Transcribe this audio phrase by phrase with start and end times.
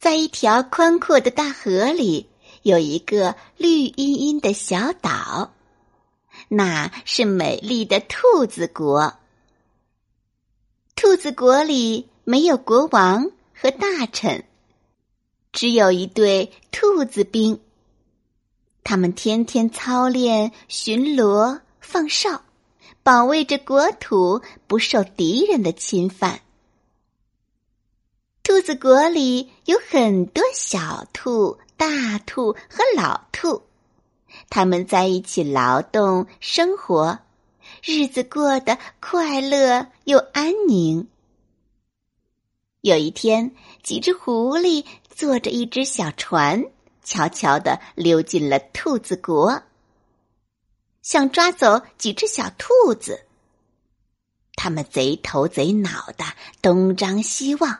[0.00, 2.26] 在一条宽阔的大河里，
[2.62, 5.52] 有一个绿茵茵的小岛，
[6.48, 9.12] 那是美丽的兔子国。
[10.96, 14.42] 兔子国里没有国王和大臣，
[15.52, 17.60] 只有一队兔子兵。
[18.82, 22.42] 他们天天操练、巡逻、放哨，
[23.02, 26.40] 保卫着国土不受敌人的侵犯。
[28.50, 33.62] 兔子国里有很多小兔、大兔和老兔，
[34.48, 37.20] 他们在一起劳动生活，
[37.84, 41.06] 日子过得快乐又安宁。
[42.80, 46.64] 有一天，几只狐狸坐着一只小船，
[47.04, 49.62] 悄悄地溜进了兔子国，
[51.02, 53.26] 想抓走几只小兔子。
[54.56, 56.24] 他们贼头贼脑的，
[56.60, 57.78] 东张西望。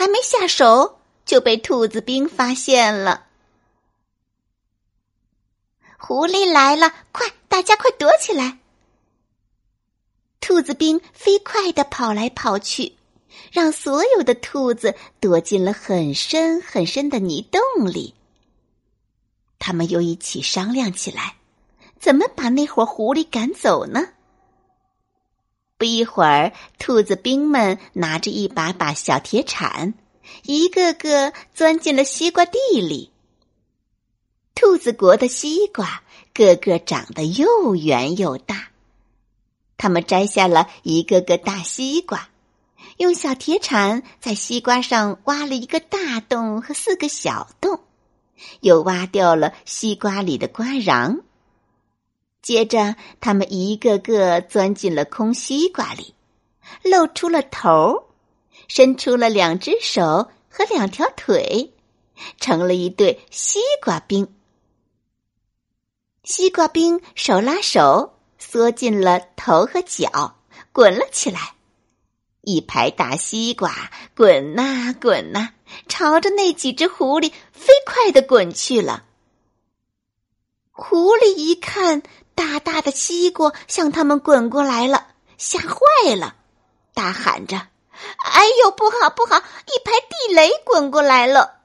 [0.00, 3.26] 还没下手，就被兔子兵发现了。
[5.98, 8.56] 狐狸来了，快，大家快躲起来！
[10.40, 12.96] 兔子兵飞快的跑来跑去，
[13.52, 17.60] 让所有的兔子躲进了很深很深的泥洞
[17.92, 18.14] 里。
[19.58, 21.36] 他们又一起商量起来，
[21.98, 24.14] 怎么把那伙狐狸赶走呢？
[25.80, 29.94] 不一会儿，兔子兵们拿着一把把小铁铲，
[30.42, 33.10] 一个个钻进了西瓜地里。
[34.54, 36.02] 兔子国的西瓜
[36.34, 38.68] 个个长得又圆又大，
[39.78, 42.28] 他们摘下了一个个大西瓜，
[42.98, 47.80] 用小铁铲在西瓜上挖了一个大洞和四个小洞，
[48.60, 51.22] 又挖掉了西瓜里的瓜瓤。
[52.42, 56.14] 接着，他们一个个钻进了空西瓜里，
[56.82, 58.08] 露出了头，
[58.66, 61.74] 伸出了两只手和两条腿，
[62.38, 64.34] 成了一对西瓜兵。
[66.24, 70.38] 西瓜兵手拉手，缩进了头和脚，
[70.72, 71.54] 滚了起来。
[72.40, 75.50] 一排大西瓜滚呐滚呐，
[75.88, 79.04] 朝着那几只狐狸飞快的滚去了。
[80.72, 82.02] 狐狸一看。
[82.40, 86.36] 大大的西瓜向他们滚过来了，吓坏了，
[86.94, 87.58] 大喊着
[88.32, 89.36] ：“哎呦，不好不好！
[89.36, 91.58] 一排地雷滚过来了！”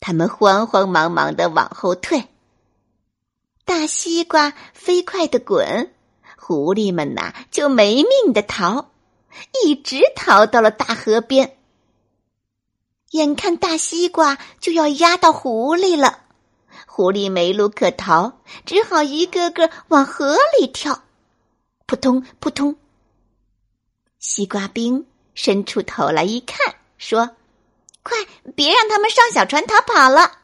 [0.00, 2.28] 他们慌慌忙忙的往后退。
[3.64, 5.94] 大西瓜飞快的滚，
[6.36, 8.90] 狐狸们呐就没命的逃，
[9.64, 11.56] 一直逃到了大河边。
[13.12, 16.24] 眼看大西瓜就要压到狐狸了。
[16.98, 21.04] 狐狸没路可逃，只好一个个往河里跳。
[21.86, 22.74] 扑通扑通，
[24.18, 27.36] 西瓜兵伸出头来一看，说
[28.02, 28.18] ：“快，
[28.56, 30.38] 别让他们上小船逃跑了！”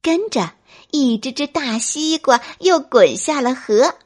[0.00, 0.52] 跟着，
[0.92, 3.96] 一只只大西瓜又滚下了河。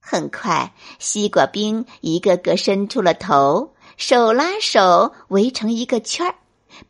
[0.00, 6.34] 很快，西瓜兵一个个伸出了头，手拉手围成一个圈儿，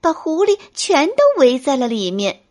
[0.00, 2.44] 把狐狸全都围在了里面。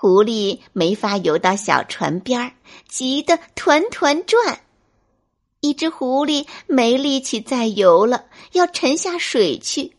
[0.00, 2.52] 狐狸没法游到小船边儿，
[2.88, 4.62] 急得团团转。
[5.60, 9.94] 一只狐狸没力气再游了，要沉下水去，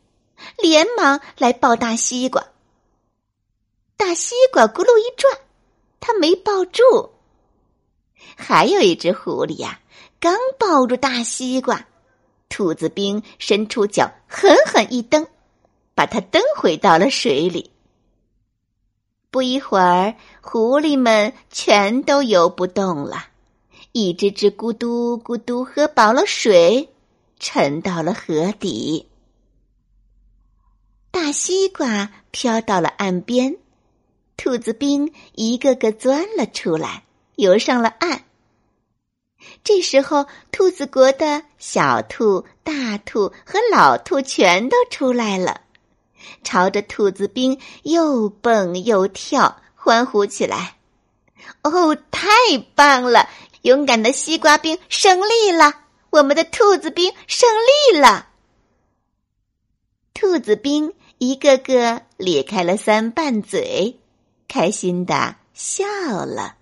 [0.57, 2.43] 连忙来抱大西瓜。
[3.95, 5.37] 大西瓜咕噜一转，
[5.99, 6.81] 它没抱住。
[8.35, 9.81] 还有一只狐狸呀，
[10.19, 11.85] 刚抱住大西瓜，
[12.49, 15.27] 兔子兵伸出脚狠狠一蹬，
[15.93, 17.70] 把它蹬回到了水里。
[19.31, 23.27] 不一会儿，狐狸们全都游不动了，
[23.93, 26.89] 一只只咕嘟咕嘟喝饱了水，
[27.39, 29.07] 沉到了河底。
[31.11, 33.55] 大西瓜飘到了岸边，
[34.35, 37.05] 兔子兵一个个钻了出来，
[37.35, 38.25] 游上了岸。
[39.63, 45.60] 这时候，兔子国的小兔、大兔和老兔全都出来了。
[46.43, 50.77] 朝着兔子兵又蹦又跳欢呼起来，
[51.63, 52.27] 哦，太
[52.75, 53.27] 棒了，
[53.63, 55.73] 勇敢的西瓜兵胜利了，
[56.09, 57.49] 我们的兔子兵胜
[57.91, 58.27] 利了。
[60.13, 63.97] 兔子兵一个个咧开了三瓣嘴，
[64.47, 65.85] 开心的笑
[66.25, 66.55] 了。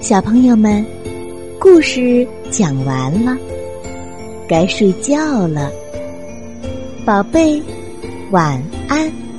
[0.00, 0.84] 小朋友们，
[1.60, 2.26] 故事。
[2.50, 3.36] 讲完了。
[4.48, 5.70] 该睡觉了。
[7.06, 7.62] 宝贝
[8.30, 9.29] 晚安。